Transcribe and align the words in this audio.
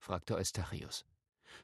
fragte 0.00 0.34
Eustachius. 0.34 1.04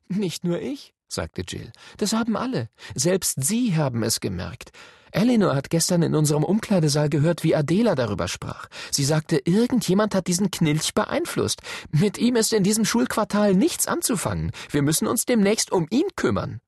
Nicht 0.09 0.45
nur 0.45 0.61
ich, 0.61 0.95
sagte 1.09 1.43
Jill. 1.47 1.73
Das 1.97 2.13
haben 2.13 2.37
alle. 2.37 2.69
Selbst 2.95 3.43
Sie 3.43 3.77
haben 3.77 4.03
es 4.03 4.21
gemerkt. 4.21 4.71
Eleanor 5.11 5.55
hat 5.55 5.71
gestern 5.71 6.03
in 6.03 6.15
unserem 6.15 6.45
Umkleidesaal 6.45 7.09
gehört, 7.09 7.43
wie 7.43 7.57
Adela 7.57 7.95
darüber 7.95 8.29
sprach. 8.29 8.69
Sie 8.91 9.05
sagte, 9.05 9.41
irgendjemand 9.45 10.15
hat 10.15 10.27
diesen 10.27 10.51
Knilch 10.51 10.93
beeinflusst. 10.93 11.63
Mit 11.91 12.19
ihm 12.19 12.37
ist 12.37 12.53
in 12.53 12.63
diesem 12.63 12.85
Schulquartal 12.85 13.55
nichts 13.55 13.87
anzufangen. 13.87 14.53
Wir 14.71 14.83
müssen 14.83 15.09
uns 15.09 15.25
demnächst 15.25 15.73
um 15.73 15.87
ihn 15.91 16.09
kümmern. 16.17 16.61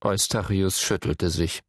Eustachius 0.00 0.80
schüttelte 0.80 1.30
sich. 1.30 1.62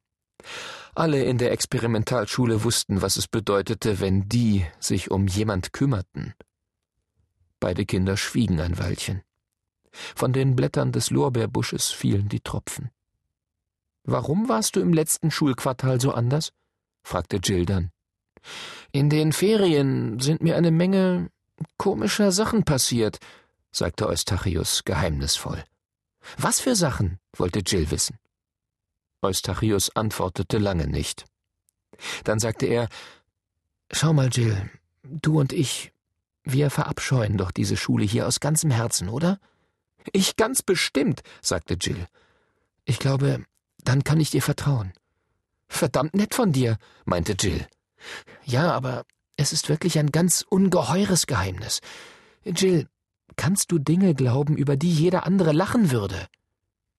Alle 0.93 1.23
in 1.23 1.39
der 1.39 1.51
Experimentalschule 1.51 2.63
wussten, 2.63 3.01
was 3.01 3.17
es 3.17 3.27
bedeutete, 3.27 3.99
wenn 3.99 4.29
die 4.29 4.65
sich 4.79 5.09
um 5.09 5.27
jemand 5.27 5.73
kümmerten. 5.73 6.35
Beide 7.59 7.85
Kinder 7.85 8.17
schwiegen 8.17 8.59
ein 8.59 8.77
Weilchen. 8.77 9.21
Von 9.91 10.33
den 10.33 10.55
Blättern 10.55 10.91
des 10.91 11.09
Lorbeerbusches 11.09 11.89
fielen 11.89 12.29
die 12.29 12.41
Tropfen. 12.41 12.91
Warum 14.03 14.47
warst 14.47 14.75
du 14.75 14.79
im 14.79 14.93
letzten 14.93 15.31
Schulquartal 15.31 15.99
so 15.99 16.11
anders? 16.11 16.53
fragte 17.03 17.37
Jill 17.37 17.65
dann. 17.65 17.91
In 18.91 19.09
den 19.09 19.33
Ferien 19.33 20.19
sind 20.19 20.41
mir 20.41 20.55
eine 20.55 20.71
Menge 20.71 21.29
komischer 21.77 22.31
Sachen 22.31 22.63
passiert, 22.63 23.19
sagte 23.71 24.07
Eustachius 24.07 24.83
geheimnisvoll. 24.85 25.63
Was 26.37 26.59
für 26.59 26.75
Sachen? 26.75 27.19
wollte 27.35 27.59
Jill 27.59 27.91
wissen. 27.91 28.17
Eustachius 29.21 29.95
antwortete 29.95 30.57
lange 30.57 30.87
nicht. 30.87 31.25
Dann 32.23 32.39
sagte 32.39 32.67
er 32.67 32.89
Schau 33.91 34.13
mal, 34.13 34.29
Jill, 34.29 34.69
du 35.03 35.39
und 35.39 35.53
ich, 35.53 35.91
wir 36.51 36.69
verabscheuen 36.69 37.37
doch 37.37 37.51
diese 37.51 37.77
Schule 37.77 38.05
hier 38.05 38.27
aus 38.27 38.39
ganzem 38.39 38.71
Herzen, 38.71 39.09
oder? 39.09 39.39
Ich 40.13 40.35
ganz 40.35 40.61
bestimmt, 40.61 41.21
sagte 41.41 41.75
Jill. 41.79 42.07
Ich 42.85 42.99
glaube, 42.99 43.43
dann 43.83 44.03
kann 44.03 44.19
ich 44.19 44.31
dir 44.31 44.41
vertrauen. 44.41 44.93
Verdammt 45.67 46.15
nett 46.15 46.33
von 46.33 46.51
dir, 46.51 46.77
meinte 47.05 47.33
Jill. 47.33 47.67
Ja, 48.45 48.71
aber 48.71 49.05
es 49.35 49.51
ist 49.53 49.69
wirklich 49.69 49.99
ein 49.99 50.11
ganz 50.11 50.45
ungeheures 50.49 51.27
Geheimnis. 51.27 51.81
Jill, 52.45 52.87
kannst 53.35 53.71
du 53.71 53.79
Dinge 53.79 54.15
glauben, 54.15 54.55
über 54.55 54.77
die 54.77 54.91
jeder 54.91 55.25
andere 55.25 55.51
lachen 55.51 55.91
würde? 55.91 56.27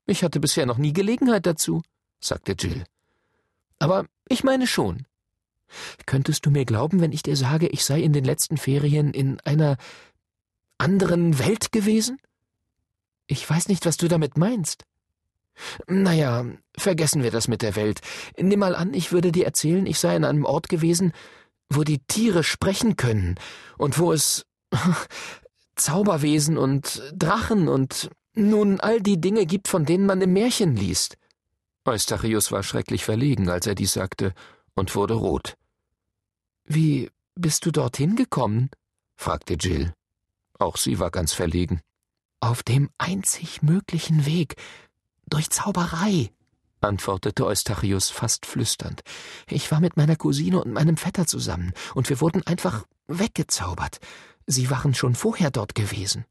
Ich 0.05 0.23
hatte 0.23 0.39
bisher 0.39 0.65
noch 0.65 0.77
nie 0.77 0.93
Gelegenheit 0.93 1.45
dazu 1.45 1.81
sagte 2.19 2.53
Jill. 2.53 2.83
Aber 3.79 4.05
ich 4.27 4.43
meine 4.43 4.67
schon. 4.67 5.05
Könntest 6.05 6.45
du 6.45 6.51
mir 6.51 6.65
glauben, 6.65 7.01
wenn 7.01 7.11
ich 7.11 7.23
dir 7.23 7.35
sage, 7.35 7.67
ich 7.67 7.83
sei 7.83 8.01
in 8.01 8.13
den 8.13 8.25
letzten 8.25 8.57
Ferien 8.57 9.13
in 9.13 9.39
einer 9.41 9.77
anderen 10.77 11.39
Welt 11.39 11.71
gewesen? 11.71 12.19
Ich 13.27 13.47
weiß 13.47 13.67
nicht, 13.67 13.85
was 13.85 13.97
du 13.97 14.07
damit 14.07 14.37
meinst. 14.37 14.85
Naja, 15.87 16.45
vergessen 16.77 17.21
wir 17.21 17.31
das 17.31 17.47
mit 17.47 17.61
der 17.61 17.75
Welt. 17.75 17.99
Nimm 18.37 18.59
mal 18.59 18.75
an, 18.75 18.93
ich 18.93 19.11
würde 19.11 19.31
dir 19.31 19.45
erzählen, 19.45 19.85
ich 19.85 19.99
sei 19.99 20.15
an 20.15 20.23
einem 20.23 20.45
Ort 20.45 20.69
gewesen, 20.69 21.11
wo 21.69 21.83
die 21.83 21.99
Tiere 21.99 22.43
sprechen 22.43 22.95
können 22.95 23.35
und 23.77 23.99
wo 23.99 24.11
es 24.11 24.45
Zauberwesen 25.75 26.57
und 26.57 27.01
Drachen 27.13 27.67
und 27.67 28.09
nun 28.33 28.79
all 28.79 29.01
die 29.01 29.19
Dinge 29.19 29.45
gibt, 29.45 29.67
von 29.67 29.85
denen 29.85 30.05
man 30.05 30.21
im 30.21 30.33
Märchen 30.33 30.75
liest. 30.75 31.17
Eustachius 31.85 32.51
war 32.51 32.63
schrecklich 32.63 33.03
verlegen, 33.03 33.49
als 33.49 33.67
er 33.67 33.75
dies 33.75 33.93
sagte, 33.93 34.33
und 34.75 34.95
wurde 34.95 35.15
rot. 35.15 35.55
Wie 36.71 37.09
bist 37.33 37.65
du 37.65 37.71
dorthin 37.71 38.15
gekommen? 38.15 38.69
fragte 39.15 39.55
Jill. 39.55 39.91
Auch 40.59 40.77
sie 40.77 40.99
war 40.99 41.09
ganz 41.09 41.33
verlegen. 41.33 41.81
Auf 42.41 42.61
dem 42.61 42.91
einzig 42.99 43.63
möglichen 43.63 44.27
Weg, 44.27 44.55
durch 45.27 45.49
Zauberei, 45.49 46.29
antwortete 46.79 47.47
Eustachius 47.47 48.11
fast 48.11 48.45
flüsternd. 48.45 49.01
Ich 49.47 49.71
war 49.71 49.79
mit 49.79 49.97
meiner 49.97 50.15
Cousine 50.15 50.63
und 50.63 50.71
meinem 50.71 50.95
Vetter 50.95 51.25
zusammen, 51.25 51.73
und 51.95 52.07
wir 52.07 52.21
wurden 52.21 52.45
einfach 52.45 52.85
weggezaubert. 53.07 53.99
Sie 54.45 54.69
waren 54.69 54.93
schon 54.93 55.15
vorher 55.15 55.49
dort 55.49 55.73
gewesen. 55.73 56.25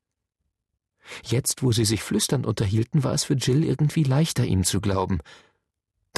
Jetzt, 1.25 1.65
wo 1.65 1.73
sie 1.73 1.85
sich 1.85 2.05
flüsternd 2.05 2.47
unterhielten, 2.47 3.03
war 3.03 3.13
es 3.13 3.25
für 3.25 3.35
Jill 3.35 3.65
irgendwie 3.65 4.05
leichter, 4.05 4.45
ihm 4.45 4.63
zu 4.63 4.81
glauben. 4.81 5.19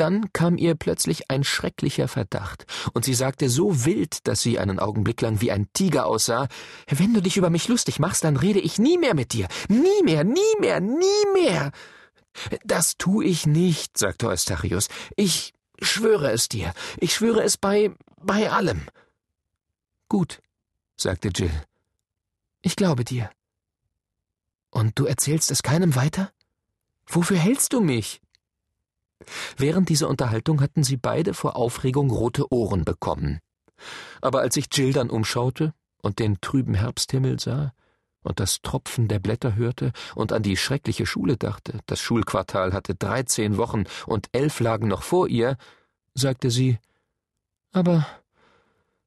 Dann 0.00 0.32
kam 0.32 0.56
ihr 0.56 0.76
plötzlich 0.76 1.30
ein 1.30 1.44
schrecklicher 1.44 2.08
Verdacht, 2.08 2.64
und 2.94 3.04
sie 3.04 3.12
sagte 3.12 3.50
so 3.50 3.84
wild, 3.84 4.26
dass 4.26 4.40
sie 4.40 4.58
einen 4.58 4.78
Augenblick 4.78 5.20
lang 5.20 5.42
wie 5.42 5.52
ein 5.52 5.68
Tiger 5.74 6.06
aussah 6.06 6.48
Wenn 6.88 7.12
du 7.12 7.20
dich 7.20 7.36
über 7.36 7.50
mich 7.50 7.68
lustig 7.68 7.98
machst, 7.98 8.24
dann 8.24 8.38
rede 8.38 8.60
ich 8.60 8.78
nie 8.78 8.96
mehr 8.96 9.14
mit 9.14 9.34
dir. 9.34 9.46
Nie 9.68 10.02
mehr, 10.02 10.24
nie 10.24 10.40
mehr, 10.58 10.80
nie 10.80 11.04
mehr. 11.34 11.70
Das 12.64 12.96
tu 12.96 13.20
ich 13.20 13.46
nicht, 13.46 13.98
sagte 13.98 14.28
Eustachius. 14.28 14.88
Ich 15.16 15.52
schwöre 15.82 16.30
es 16.30 16.48
dir. 16.48 16.72
Ich 16.96 17.12
schwöre 17.14 17.42
es 17.42 17.58
bei 17.58 17.94
bei 18.22 18.50
allem. 18.50 18.88
Gut, 20.08 20.40
sagte 20.96 21.28
Jill. 21.28 21.52
Ich 22.62 22.74
glaube 22.74 23.04
dir. 23.04 23.30
Und 24.70 24.98
du 24.98 25.04
erzählst 25.04 25.50
es 25.50 25.62
keinem 25.62 25.94
weiter? 25.94 26.32
Wofür 27.06 27.36
hältst 27.36 27.74
du 27.74 27.82
mich? 27.82 28.22
Während 29.56 29.88
dieser 29.88 30.08
Unterhaltung 30.08 30.60
hatten 30.60 30.82
sie 30.82 30.96
beide 30.96 31.34
vor 31.34 31.56
Aufregung 31.56 32.10
rote 32.10 32.52
Ohren 32.52 32.84
bekommen. 32.84 33.40
Aber 34.20 34.40
als 34.40 34.54
sich 34.54 34.66
Jill 34.72 34.92
dann 34.92 35.10
umschaute 35.10 35.74
und 36.02 36.18
den 36.18 36.40
trüben 36.40 36.74
Herbsthimmel 36.74 37.38
sah 37.40 37.72
und 38.22 38.40
das 38.40 38.60
Tropfen 38.62 39.08
der 39.08 39.18
Blätter 39.18 39.56
hörte 39.56 39.92
und 40.14 40.32
an 40.32 40.42
die 40.42 40.56
schreckliche 40.56 41.06
Schule 41.06 41.36
dachte, 41.36 41.80
das 41.86 42.00
Schulquartal 42.00 42.72
hatte 42.72 42.94
dreizehn 42.94 43.56
Wochen 43.56 43.84
und 44.06 44.28
elf 44.32 44.60
lagen 44.60 44.88
noch 44.88 45.02
vor 45.02 45.28
ihr, 45.28 45.56
sagte 46.14 46.50
sie 46.50 46.78
Aber 47.72 48.06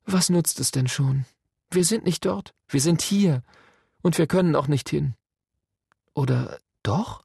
was 0.05 0.29
nutzt 0.29 0.59
es 0.59 0.71
denn 0.71 0.87
schon? 0.87 1.25
Wir 1.69 1.85
sind 1.85 2.05
nicht 2.05 2.25
dort, 2.25 2.53
wir 2.67 2.81
sind 2.81 3.01
hier, 3.01 3.43
und 4.01 4.17
wir 4.17 4.27
können 4.27 4.55
auch 4.55 4.67
nicht 4.67 4.89
hin. 4.89 5.15
Oder 6.13 6.59
doch? 6.83 7.23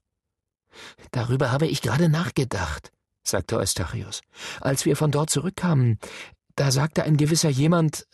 Darüber 1.11 1.53
habe 1.53 1.67
ich 1.67 1.83
gerade 1.83 2.09
nachgedacht, 2.09 2.93
sagte 3.23 3.57
Eustachius. 3.57 4.23
Als 4.61 4.85
wir 4.85 4.97
von 4.97 5.11
dort 5.11 5.31
zurückkamen, 5.31 5.99
da 6.57 6.71
sagte 6.71 7.05
ein 7.05 7.17
gewisser 7.17 7.49
jemand, 7.49 8.07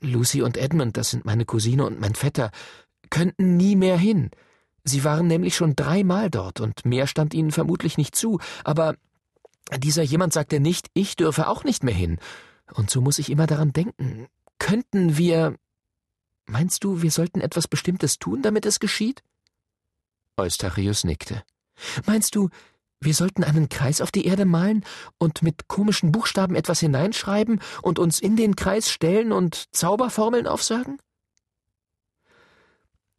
Lucy 0.00 0.42
und 0.42 0.56
Edmund, 0.56 0.96
das 0.96 1.10
sind 1.10 1.24
meine 1.24 1.44
Cousine 1.44 1.84
und 1.84 2.00
mein 2.00 2.14
Vetter, 2.14 2.50
könnten 3.10 3.56
nie 3.56 3.76
mehr 3.76 3.96
hin. 3.96 4.30
Sie 4.84 5.02
waren 5.02 5.26
nämlich 5.26 5.56
schon 5.56 5.74
dreimal 5.74 6.30
dort 6.30 6.60
und 6.60 6.84
mehr 6.84 7.06
stand 7.06 7.32
ihnen 7.32 7.52
vermutlich 7.52 7.96
nicht 7.96 8.14
zu, 8.14 8.38
aber 8.64 8.96
dieser 9.78 10.02
jemand 10.02 10.32
sagte 10.32 10.60
nicht, 10.60 10.88
ich 10.92 11.16
dürfe 11.16 11.48
auch 11.48 11.64
nicht 11.64 11.84
mehr 11.84 11.94
hin. 11.94 12.18
Und 12.74 12.90
so 12.90 13.00
muss 13.00 13.18
ich 13.18 13.30
immer 13.30 13.46
daran 13.46 13.72
denken. 13.72 14.26
Könnten 14.58 15.16
wir. 15.16 15.56
Meinst 16.46 16.84
du, 16.84 17.00
wir 17.00 17.10
sollten 17.10 17.40
etwas 17.40 17.68
Bestimmtes 17.68 18.18
tun, 18.18 18.42
damit 18.42 18.66
es 18.66 18.78
geschieht? 18.78 19.22
Eustachius 20.36 21.04
nickte. 21.04 21.42
Meinst 22.06 22.34
du, 22.34 22.50
wir 23.00 23.14
sollten 23.14 23.44
einen 23.44 23.68
Kreis 23.68 24.00
auf 24.00 24.10
die 24.10 24.26
Erde 24.26 24.44
malen 24.44 24.84
und 25.18 25.42
mit 25.42 25.68
komischen 25.68 26.12
Buchstaben 26.12 26.54
etwas 26.54 26.80
hineinschreiben 26.80 27.60
und 27.82 27.98
uns 27.98 28.18
in 28.18 28.36
den 28.36 28.56
Kreis 28.56 28.90
stellen 28.90 29.32
und 29.32 29.74
Zauberformeln 29.74 30.46
aufsagen? 30.46 30.98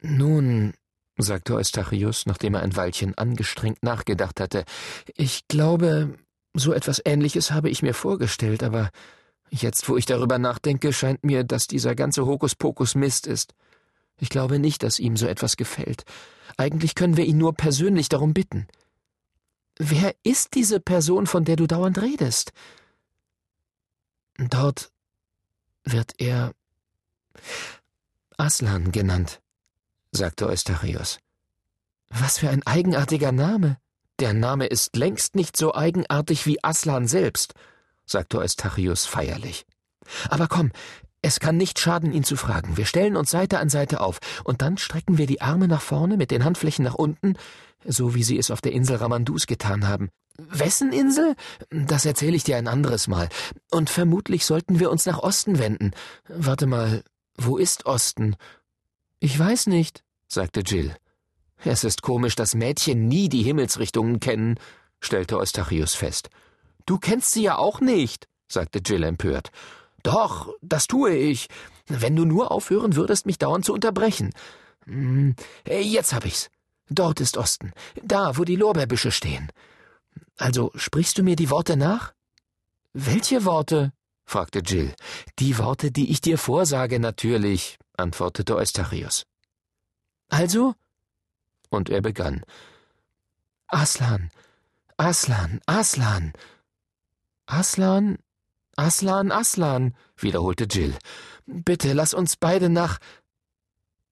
Nun, 0.00 0.74
sagte 1.16 1.54
Eustachius, 1.54 2.26
nachdem 2.26 2.54
er 2.54 2.62
ein 2.62 2.76
Weilchen 2.76 3.16
angestrengt 3.16 3.82
nachgedacht 3.82 4.40
hatte, 4.40 4.64
ich 5.14 5.46
glaube, 5.48 6.18
so 6.54 6.72
etwas 6.72 7.00
Ähnliches 7.04 7.50
habe 7.50 7.70
ich 7.70 7.82
mir 7.82 7.94
vorgestellt, 7.94 8.62
aber 8.62 8.90
jetzt, 9.50 9.88
wo 9.88 9.96
ich 9.96 10.06
darüber 10.06 10.38
nachdenke, 10.38 10.92
scheint 10.92 11.24
mir, 11.24 11.44
dass 11.44 11.66
dieser 11.66 11.94
ganze 11.94 12.26
Hokuspokus 12.26 12.94
Mist 12.94 13.26
ist. 13.26 13.54
Ich 14.18 14.28
glaube 14.28 14.58
nicht, 14.58 14.82
dass 14.82 14.98
ihm 14.98 15.16
so 15.16 15.26
etwas 15.26 15.56
gefällt. 15.56 16.04
Eigentlich 16.56 16.94
können 16.94 17.16
wir 17.16 17.24
ihn 17.24 17.38
nur 17.38 17.54
persönlich 17.54 18.08
darum 18.08 18.32
bitten. 18.32 18.66
Wer 19.78 20.14
ist 20.22 20.54
diese 20.54 20.80
Person, 20.80 21.26
von 21.26 21.44
der 21.44 21.56
du 21.56 21.66
dauernd 21.66 22.00
redest? 22.00 22.52
Dort 24.38 24.90
wird 25.84 26.14
er 26.18 26.52
Aslan 28.38 28.92
genannt, 28.92 29.40
sagte 30.12 30.46
Eustachius. 30.46 31.18
Was 32.08 32.38
für 32.38 32.48
ein 32.50 32.66
eigenartiger 32.66 33.32
Name. 33.32 33.78
Der 34.18 34.32
Name 34.32 34.66
ist 34.66 34.96
längst 34.96 35.34
nicht 35.34 35.56
so 35.56 35.74
eigenartig 35.74 36.46
wie 36.46 36.62
Aslan 36.64 37.06
selbst, 37.06 37.54
sagte 38.06 38.38
Eustachius 38.38 39.04
feierlich. 39.04 39.66
Aber 40.30 40.48
komm, 40.48 40.72
es 41.26 41.40
kann 41.40 41.56
nicht 41.56 41.80
schaden, 41.80 42.12
ihn 42.12 42.22
zu 42.22 42.36
fragen. 42.36 42.76
Wir 42.76 42.86
stellen 42.86 43.16
uns 43.16 43.32
Seite 43.32 43.58
an 43.58 43.68
Seite 43.68 44.00
auf, 44.00 44.20
und 44.44 44.62
dann 44.62 44.78
strecken 44.78 45.18
wir 45.18 45.26
die 45.26 45.40
Arme 45.40 45.66
nach 45.66 45.82
vorne 45.82 46.16
mit 46.16 46.30
den 46.30 46.44
Handflächen 46.44 46.84
nach 46.84 46.94
unten, 46.94 47.34
so 47.84 48.14
wie 48.14 48.22
sie 48.22 48.38
es 48.38 48.52
auf 48.52 48.60
der 48.60 48.70
Insel 48.70 48.98
Ramandus 48.98 49.48
getan 49.48 49.88
haben. 49.88 50.10
Wessen 50.38 50.92
Insel? 50.92 51.34
Das 51.70 52.06
erzähle 52.06 52.36
ich 52.36 52.44
dir 52.44 52.56
ein 52.56 52.68
anderes 52.68 53.08
Mal. 53.08 53.28
Und 53.72 53.90
vermutlich 53.90 54.46
sollten 54.46 54.78
wir 54.78 54.88
uns 54.88 55.04
nach 55.04 55.18
Osten 55.18 55.58
wenden. 55.58 55.90
Warte 56.28 56.68
mal, 56.68 57.02
wo 57.36 57.56
ist 57.56 57.86
Osten? 57.86 58.36
Ich 59.18 59.36
weiß 59.36 59.66
nicht, 59.66 60.04
sagte 60.28 60.60
Jill. 60.60 60.94
Es 61.64 61.82
ist 61.82 62.02
komisch, 62.02 62.36
dass 62.36 62.54
Mädchen 62.54 63.08
nie 63.08 63.28
die 63.28 63.42
Himmelsrichtungen 63.42 64.20
kennen, 64.20 64.60
stellte 65.00 65.38
Eustachius 65.38 65.96
fest. 65.96 66.30
Du 66.84 66.98
kennst 66.98 67.32
sie 67.32 67.42
ja 67.42 67.58
auch 67.58 67.80
nicht, 67.80 68.28
sagte 68.46 68.78
Jill 68.78 69.02
empört. 69.02 69.50
Doch, 70.06 70.54
das 70.62 70.86
tue 70.86 71.16
ich, 71.16 71.48
wenn 71.88 72.14
du 72.14 72.24
nur 72.24 72.52
aufhören 72.52 72.94
würdest, 72.94 73.26
mich 73.26 73.38
dauernd 73.38 73.64
zu 73.64 73.72
unterbrechen. 73.72 74.32
Hm, 74.84 75.34
jetzt 75.66 76.12
hab 76.12 76.24
ich's. 76.24 76.48
Dort 76.88 77.20
ist 77.20 77.36
Osten, 77.36 77.72
da, 78.04 78.36
wo 78.36 78.44
die 78.44 78.54
Lorbeerbüsche 78.54 79.10
stehen. 79.10 79.50
Also 80.36 80.70
sprichst 80.76 81.18
du 81.18 81.24
mir 81.24 81.34
die 81.34 81.50
Worte 81.50 81.76
nach? 81.76 82.12
Welche 82.92 83.44
Worte? 83.44 83.92
fragte 84.24 84.60
Jill. 84.60 84.94
Die 85.40 85.58
Worte, 85.58 85.90
die 85.90 86.12
ich 86.12 86.20
dir 86.20 86.38
vorsage, 86.38 87.00
natürlich, 87.00 87.76
antwortete 87.96 88.54
Eustachius. 88.54 89.24
Also? 90.28 90.76
Und 91.68 91.90
er 91.90 92.00
begann. 92.00 92.44
Aslan, 93.66 94.30
Aslan, 94.98 95.60
Aslan. 95.66 96.32
Aslan, 97.46 98.18
Aslan, 98.76 99.32
Aslan, 99.32 99.94
wiederholte 100.16 100.64
Jill. 100.64 100.94
Bitte 101.46 101.94
lass 101.94 102.12
uns 102.12 102.36
beide 102.36 102.68
nach. 102.68 102.98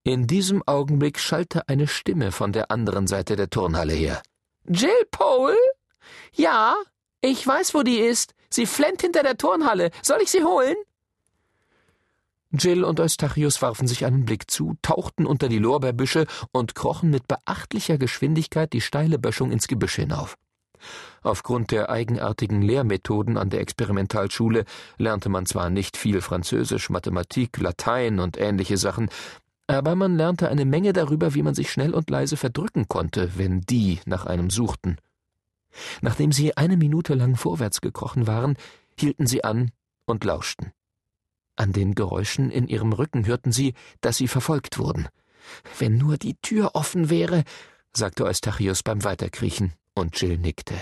In 0.02 0.26
diesem 0.26 0.62
Augenblick 0.66 1.18
schallte 1.18 1.68
eine 1.68 1.86
Stimme 1.86 2.32
von 2.32 2.52
der 2.52 2.70
anderen 2.70 3.06
Seite 3.06 3.36
der 3.36 3.50
Turnhalle 3.50 3.92
her. 3.92 4.22
Jill 4.66 5.06
Pole? 5.10 5.56
Ja, 6.32 6.76
ich 7.20 7.46
weiß, 7.46 7.74
wo 7.74 7.82
die 7.82 7.98
ist. 7.98 8.34
Sie 8.50 8.66
flennt 8.66 9.02
hinter 9.02 9.22
der 9.22 9.36
Turnhalle. 9.36 9.90
Soll 10.02 10.20
ich 10.22 10.30
sie 10.30 10.44
holen? 10.44 10.76
Jill 12.50 12.84
und 12.84 13.00
Eustachius 13.00 13.60
warfen 13.62 13.88
sich 13.88 14.04
einen 14.04 14.24
Blick 14.24 14.50
zu, 14.50 14.76
tauchten 14.80 15.26
unter 15.26 15.48
die 15.48 15.58
Lorbeerbüsche 15.58 16.26
und 16.52 16.74
krochen 16.74 17.10
mit 17.10 17.26
beachtlicher 17.26 17.98
Geschwindigkeit 17.98 18.72
die 18.72 18.80
steile 18.80 19.18
Böschung 19.18 19.50
ins 19.50 19.66
Gebüsch 19.66 19.96
hinauf. 19.96 20.36
Aufgrund 21.22 21.70
der 21.70 21.90
eigenartigen 21.90 22.62
Lehrmethoden 22.62 23.38
an 23.38 23.50
der 23.50 23.60
Experimentalschule 23.60 24.64
lernte 24.98 25.28
man 25.28 25.46
zwar 25.46 25.70
nicht 25.70 25.96
viel 25.96 26.20
Französisch, 26.20 26.90
Mathematik, 26.90 27.58
Latein 27.58 28.20
und 28.20 28.38
ähnliche 28.38 28.76
Sachen, 28.76 29.08
aber 29.66 29.94
man 29.94 30.16
lernte 30.16 30.48
eine 30.48 30.66
Menge 30.66 30.92
darüber, 30.92 31.34
wie 31.34 31.42
man 31.42 31.54
sich 31.54 31.70
schnell 31.70 31.94
und 31.94 32.10
leise 32.10 32.36
verdrücken 32.36 32.86
konnte, 32.88 33.38
wenn 33.38 33.62
die 33.62 34.00
nach 34.04 34.26
einem 34.26 34.50
suchten. 34.50 34.98
Nachdem 36.02 36.32
sie 36.32 36.56
eine 36.56 36.76
Minute 36.76 37.14
lang 37.14 37.36
vorwärts 37.36 37.80
gekrochen 37.80 38.26
waren, 38.26 38.56
hielten 38.98 39.26
sie 39.26 39.42
an 39.42 39.70
und 40.06 40.24
lauschten. 40.24 40.72
An 41.56 41.72
den 41.72 41.94
Geräuschen 41.94 42.50
in 42.50 42.68
ihrem 42.68 42.92
Rücken 42.92 43.26
hörten 43.26 43.52
sie, 43.52 43.74
dass 44.00 44.16
sie 44.16 44.28
verfolgt 44.28 44.78
wurden. 44.78 45.08
Wenn 45.78 45.96
nur 45.96 46.16
die 46.16 46.36
Tür 46.42 46.70
offen 46.74 47.10
wäre, 47.10 47.44
sagte 47.92 48.24
Eustachius 48.24 48.82
beim 48.82 49.04
Weiterkriechen, 49.04 49.72
und 49.94 50.20
Jill 50.20 50.38
nickte. 50.38 50.74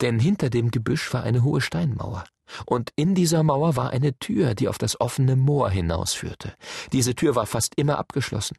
Denn 0.00 0.18
hinter 0.18 0.50
dem 0.50 0.70
Gebüsch 0.70 1.12
war 1.12 1.22
eine 1.22 1.42
hohe 1.42 1.60
Steinmauer. 1.60 2.24
Und 2.66 2.92
in 2.96 3.14
dieser 3.14 3.42
Mauer 3.42 3.76
war 3.76 3.90
eine 3.90 4.18
Tür, 4.18 4.54
die 4.54 4.68
auf 4.68 4.78
das 4.78 5.00
offene 5.00 5.36
Moor 5.36 5.70
hinausführte. 5.70 6.54
Diese 6.92 7.14
Tür 7.14 7.36
war 7.36 7.46
fast 7.46 7.74
immer 7.76 7.98
abgeschlossen. 7.98 8.56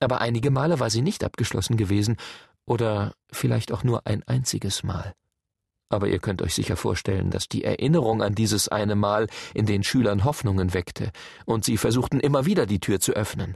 Aber 0.00 0.20
einige 0.20 0.50
Male 0.50 0.80
war 0.80 0.90
sie 0.90 1.02
nicht 1.02 1.22
abgeschlossen 1.24 1.76
gewesen, 1.76 2.16
oder 2.66 3.14
vielleicht 3.30 3.72
auch 3.72 3.84
nur 3.84 4.06
ein 4.06 4.22
einziges 4.24 4.82
Mal. 4.82 5.14
Aber 5.88 6.08
ihr 6.08 6.18
könnt 6.18 6.42
euch 6.42 6.54
sicher 6.54 6.76
vorstellen, 6.76 7.30
dass 7.30 7.48
die 7.48 7.62
Erinnerung 7.62 8.20
an 8.20 8.34
dieses 8.34 8.68
eine 8.68 8.96
Mal 8.96 9.28
in 9.54 9.66
den 9.66 9.84
Schülern 9.84 10.24
Hoffnungen 10.24 10.74
weckte, 10.74 11.12
und 11.44 11.64
sie 11.64 11.76
versuchten 11.76 12.18
immer 12.18 12.44
wieder 12.44 12.66
die 12.66 12.80
Tür 12.80 12.98
zu 12.98 13.12
öffnen. 13.12 13.54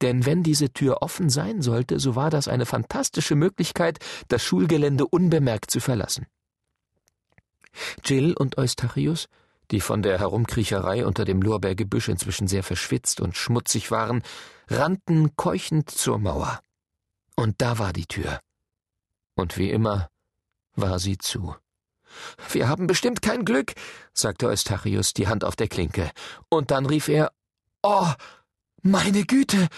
Denn 0.00 0.24
wenn 0.24 0.44
diese 0.44 0.72
Tür 0.72 1.02
offen 1.02 1.28
sein 1.28 1.60
sollte, 1.60 1.98
so 1.98 2.14
war 2.14 2.30
das 2.30 2.46
eine 2.46 2.66
fantastische 2.66 3.34
Möglichkeit, 3.34 3.98
das 4.28 4.44
Schulgelände 4.44 5.06
unbemerkt 5.06 5.70
zu 5.70 5.80
verlassen. 5.80 6.26
Jill 8.04 8.34
und 8.34 8.58
Eustachius, 8.58 9.26
die 9.72 9.80
von 9.80 10.02
der 10.02 10.18
Herumkriecherei 10.20 11.04
unter 11.04 11.24
dem 11.24 11.42
Lorbeergebüsch 11.42 12.08
inzwischen 12.08 12.46
sehr 12.46 12.62
verschwitzt 12.62 13.20
und 13.20 13.36
schmutzig 13.36 13.90
waren, 13.90 14.22
rannten 14.68 15.34
keuchend 15.34 15.90
zur 15.90 16.18
Mauer. 16.18 16.60
Und 17.34 17.60
da 17.60 17.78
war 17.78 17.92
die 17.92 18.06
Tür. 18.06 18.40
Und 19.34 19.56
wie 19.58 19.70
immer 19.70 20.08
war 20.74 20.98
sie 20.98 21.18
zu. 21.18 21.56
Wir 22.50 22.68
haben 22.68 22.86
bestimmt 22.86 23.22
kein 23.22 23.44
Glück, 23.44 23.72
sagte 24.12 24.48
Eustachius, 24.48 25.14
die 25.14 25.28
Hand 25.28 25.44
auf 25.44 25.56
der 25.56 25.68
Klinke. 25.68 26.10
Und 26.48 26.70
dann 26.70 26.86
rief 26.86 27.08
er 27.08 27.32
Oh, 27.82 28.12
meine 28.82 29.24
Güte. 29.24 29.68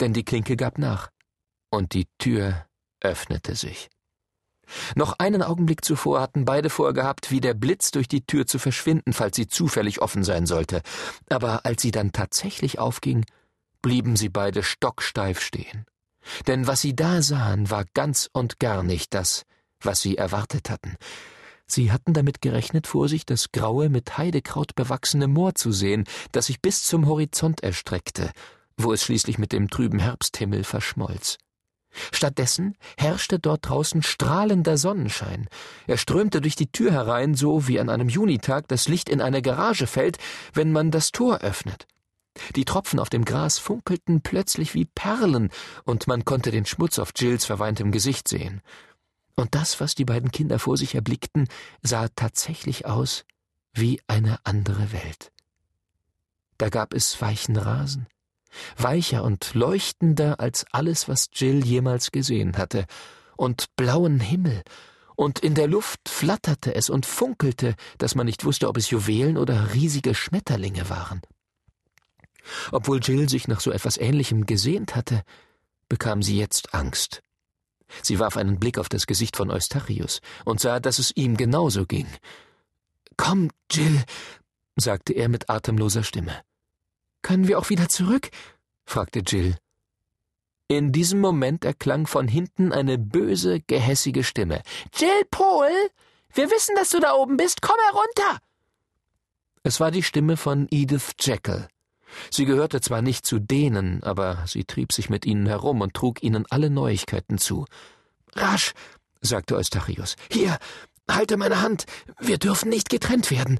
Denn 0.00 0.12
die 0.12 0.24
Klinke 0.24 0.56
gab 0.56 0.78
nach. 0.78 1.10
Und 1.70 1.92
die 1.92 2.08
Tür 2.18 2.66
öffnete 3.00 3.54
sich. 3.54 3.90
Noch 4.94 5.14
einen 5.18 5.42
Augenblick 5.42 5.84
zuvor 5.84 6.20
hatten 6.20 6.44
beide 6.44 6.70
vorgehabt, 6.70 7.30
wie 7.30 7.40
der 7.40 7.54
Blitz 7.54 7.90
durch 7.90 8.08
die 8.08 8.26
Tür 8.26 8.46
zu 8.46 8.58
verschwinden, 8.58 9.12
falls 9.12 9.36
sie 9.36 9.46
zufällig 9.46 10.00
offen 10.00 10.24
sein 10.24 10.46
sollte. 10.46 10.82
Aber 11.28 11.64
als 11.64 11.82
sie 11.82 11.90
dann 11.90 12.12
tatsächlich 12.12 12.78
aufging, 12.78 13.24
blieben 13.82 14.16
sie 14.16 14.28
beide 14.28 14.62
stocksteif 14.62 15.40
stehen. 15.40 15.86
Denn 16.46 16.66
was 16.66 16.80
sie 16.80 16.94
da 16.94 17.22
sahen, 17.22 17.70
war 17.70 17.84
ganz 17.94 18.28
und 18.32 18.58
gar 18.58 18.82
nicht 18.82 19.14
das, 19.14 19.44
was 19.80 20.00
sie 20.00 20.16
erwartet 20.16 20.68
hatten. 20.68 20.96
Sie 21.70 21.92
hatten 21.92 22.14
damit 22.14 22.40
gerechnet, 22.40 22.86
vor 22.86 23.08
sich 23.08 23.26
das 23.26 23.52
graue, 23.52 23.90
mit 23.90 24.16
Heidekraut 24.16 24.74
bewachsene 24.74 25.28
Moor 25.28 25.54
zu 25.54 25.70
sehen, 25.70 26.04
das 26.32 26.46
sich 26.46 26.62
bis 26.62 26.82
zum 26.82 27.06
Horizont 27.06 27.62
erstreckte, 27.62 28.30
wo 28.78 28.92
es 28.92 29.04
schließlich 29.04 29.38
mit 29.38 29.52
dem 29.52 29.68
trüben 29.68 29.98
Herbsthimmel 29.98 30.64
verschmolz. 30.64 31.36
Stattdessen 32.12 32.76
herrschte 32.96 33.38
dort 33.38 33.68
draußen 33.68 34.02
strahlender 34.02 34.78
Sonnenschein. 34.78 35.48
Er 35.86 35.98
strömte 35.98 36.40
durch 36.40 36.56
die 36.56 36.70
Tür 36.70 36.92
herein, 36.92 37.34
so 37.34 37.68
wie 37.68 37.80
an 37.80 37.90
einem 37.90 38.08
Junitag 38.08 38.68
das 38.68 38.88
Licht 38.88 39.08
in 39.08 39.20
eine 39.20 39.42
Garage 39.42 39.86
fällt, 39.86 40.18
wenn 40.54 40.72
man 40.72 40.90
das 40.90 41.12
Tor 41.12 41.38
öffnet. 41.38 41.86
Die 42.56 42.64
Tropfen 42.64 43.00
auf 43.00 43.10
dem 43.10 43.24
Gras 43.24 43.58
funkelten 43.58 44.20
plötzlich 44.22 44.74
wie 44.74 44.84
Perlen, 44.84 45.50
und 45.84 46.06
man 46.06 46.24
konnte 46.24 46.50
den 46.50 46.66
Schmutz 46.66 46.98
auf 46.98 47.12
Jills 47.16 47.44
verweintem 47.44 47.90
Gesicht 47.90 48.28
sehen. 48.28 48.62
Und 49.38 49.54
das, 49.54 49.78
was 49.78 49.94
die 49.94 50.04
beiden 50.04 50.32
Kinder 50.32 50.58
vor 50.58 50.76
sich 50.76 50.96
erblickten, 50.96 51.46
sah 51.80 52.08
tatsächlich 52.08 52.86
aus 52.86 53.24
wie 53.72 54.00
eine 54.08 54.40
andere 54.42 54.90
Welt. 54.90 55.30
Da 56.56 56.70
gab 56.70 56.92
es 56.92 57.20
weichen 57.20 57.56
Rasen, 57.56 58.08
weicher 58.76 59.22
und 59.22 59.54
leuchtender 59.54 60.40
als 60.40 60.66
alles, 60.72 61.06
was 61.06 61.28
Jill 61.32 61.64
jemals 61.64 62.10
gesehen 62.10 62.56
hatte, 62.56 62.86
und 63.36 63.76
blauen 63.76 64.18
Himmel, 64.18 64.62
und 65.14 65.38
in 65.38 65.54
der 65.54 65.68
Luft 65.68 66.08
flatterte 66.08 66.74
es 66.74 66.90
und 66.90 67.06
funkelte, 67.06 67.76
dass 67.98 68.16
man 68.16 68.26
nicht 68.26 68.44
wusste, 68.44 68.66
ob 68.66 68.76
es 68.76 68.90
Juwelen 68.90 69.38
oder 69.38 69.72
riesige 69.72 70.16
Schmetterlinge 70.16 70.90
waren. 70.90 71.22
Obwohl 72.72 72.98
Jill 73.00 73.28
sich 73.28 73.46
nach 73.46 73.60
so 73.60 73.70
etwas 73.70 73.98
Ähnlichem 73.98 74.46
gesehnt 74.46 74.96
hatte, 74.96 75.22
bekam 75.88 76.24
sie 76.24 76.36
jetzt 76.36 76.74
Angst. 76.74 77.22
Sie 78.02 78.18
warf 78.18 78.36
einen 78.36 78.58
Blick 78.58 78.78
auf 78.78 78.88
das 78.88 79.06
Gesicht 79.06 79.36
von 79.36 79.50
Eustachius 79.50 80.20
und 80.44 80.60
sah, 80.60 80.80
dass 80.80 80.98
es 80.98 81.12
ihm 81.16 81.36
genauso 81.36 81.86
ging. 81.86 82.06
Komm, 83.16 83.50
Jill, 83.70 84.04
sagte 84.76 85.12
er 85.12 85.28
mit 85.28 85.50
atemloser 85.50 86.02
Stimme. 86.04 86.42
Können 87.22 87.48
wir 87.48 87.58
auch 87.58 87.70
wieder 87.70 87.88
zurück? 87.88 88.30
fragte 88.84 89.20
Jill. 89.20 89.56
In 90.68 90.92
diesem 90.92 91.20
Moment 91.20 91.64
erklang 91.64 92.06
von 92.06 92.28
hinten 92.28 92.72
eine 92.72 92.98
böse, 92.98 93.60
gehässige 93.60 94.22
Stimme. 94.22 94.62
Jill 94.94 95.24
Pohl, 95.30 95.70
wir 96.34 96.50
wissen, 96.50 96.74
dass 96.76 96.90
du 96.90 97.00
da 97.00 97.14
oben 97.14 97.36
bist. 97.36 97.62
Komm 97.62 97.76
herunter! 97.90 98.40
Es 99.62 99.80
war 99.80 99.90
die 99.90 100.02
Stimme 100.02 100.36
von 100.36 100.68
Edith 100.70 101.12
Jekyll. 101.20 101.68
Sie 102.30 102.44
gehörte 102.44 102.80
zwar 102.80 103.02
nicht 103.02 103.26
zu 103.26 103.38
denen, 103.38 104.02
aber 104.02 104.44
sie 104.46 104.64
trieb 104.64 104.92
sich 104.92 105.10
mit 105.10 105.26
ihnen 105.26 105.46
herum 105.46 105.80
und 105.80 105.94
trug 105.94 106.22
ihnen 106.22 106.44
alle 106.50 106.70
Neuigkeiten 106.70 107.38
zu. 107.38 107.64
Rasch, 108.34 108.72
sagte 109.20 109.56
Eustachius. 109.56 110.16
Hier, 110.30 110.58
halte 111.10 111.36
meine 111.36 111.62
Hand. 111.62 111.86
Wir 112.18 112.38
dürfen 112.38 112.68
nicht 112.68 112.90
getrennt 112.90 113.30
werden. 113.30 113.58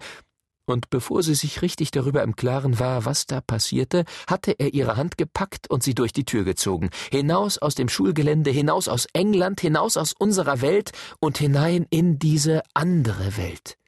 Und 0.69 0.91
bevor 0.91 1.23
sie 1.23 1.35
sich 1.35 1.63
richtig 1.63 1.93
darüber 1.93 2.23
im 2.23 2.37
Klaren 2.37 2.79
war, 2.79 3.07
was 3.07 3.25
da 3.25 3.41
passierte, 3.41 4.05
hatte 4.27 4.53
er 4.59 4.75
ihre 4.75 4.97
Hand 4.97 5.17
gepackt 5.17 5.71
und 5.71 5.83
sie 5.83 5.95
durch 5.95 6.13
die 6.13 6.27
Tür 6.27 6.45
gezogen, 6.45 6.91
hinaus 7.11 7.57
aus 7.57 7.75
dem 7.75 7.89
Schulgelände, 7.89 8.51
hinaus 8.51 8.87
aus 8.87 9.07
England, 9.15 9.63
hinaus 9.63 9.97
aus 9.97 10.13
unserer 10.13 10.61
Welt 10.61 10.93
und 11.21 11.39
hinein 11.39 11.87
in 11.89 12.19
diese 12.19 12.61
andere 12.75 13.39
Welt. 13.39 13.79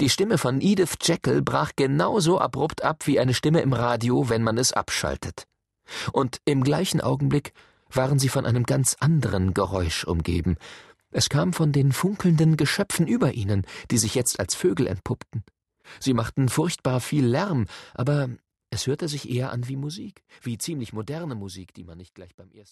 Die 0.00 0.10
Stimme 0.10 0.38
von 0.38 0.60
Edith 0.60 0.96
Jekyll 1.02 1.42
brach 1.42 1.72
genauso 1.76 2.40
abrupt 2.40 2.82
ab 2.82 3.06
wie 3.06 3.20
eine 3.20 3.34
Stimme 3.34 3.60
im 3.60 3.72
Radio, 3.72 4.28
wenn 4.28 4.42
man 4.42 4.58
es 4.58 4.72
abschaltet. 4.72 5.44
Und 6.12 6.38
im 6.44 6.62
gleichen 6.62 7.00
Augenblick 7.00 7.52
waren 7.90 8.18
sie 8.18 8.28
von 8.28 8.46
einem 8.46 8.64
ganz 8.64 8.96
anderen 9.00 9.54
Geräusch 9.54 10.04
umgeben. 10.04 10.56
Es 11.10 11.28
kam 11.28 11.52
von 11.52 11.72
den 11.72 11.92
funkelnden 11.92 12.56
Geschöpfen 12.56 13.06
über 13.06 13.32
ihnen, 13.32 13.66
die 13.90 13.98
sich 13.98 14.14
jetzt 14.14 14.38
als 14.38 14.54
Vögel 14.54 14.86
entpuppten. 14.86 15.42
Sie 15.98 16.14
machten 16.14 16.48
furchtbar 16.48 17.00
viel 17.00 17.26
Lärm, 17.26 17.66
aber 17.94 18.28
es 18.70 18.86
hörte 18.86 19.08
sich 19.08 19.28
eher 19.28 19.50
an 19.50 19.66
wie 19.66 19.76
Musik, 19.76 20.22
wie 20.42 20.56
ziemlich 20.56 20.92
moderne 20.92 21.34
Musik, 21.34 21.74
die 21.74 21.82
man 21.82 21.98
nicht 21.98 22.14
gleich 22.14 22.36
beim 22.36 22.52
ersten 22.52 22.68